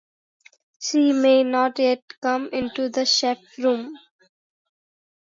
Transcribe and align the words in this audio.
She 0.79 1.13
may 1.13 1.43
not 1.43 1.77
yet 1.77 2.01
come 2.23 2.49
into 2.51 2.89
the 2.89 3.05
chief 3.05 3.37
room. 3.59 3.95